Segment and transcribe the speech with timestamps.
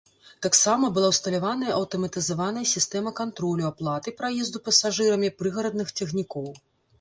[0.43, 6.51] Таксама была ўсталяваная аўтаматызаваная сістэма кантролю аплаты праезду пасажырамі прыгарадных цягнікоў.